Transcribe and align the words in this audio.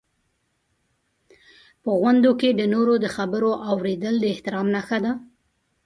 په 1.83 1.91
غونډو 1.99 2.31
کې 2.39 2.49
د 2.53 2.61
نورو 2.73 2.93
خبرو 3.15 3.51
اورېدل 3.71 4.15
د 4.19 4.25
احترام 4.33 4.67
نښه 4.75 4.97
ده. 5.05 5.11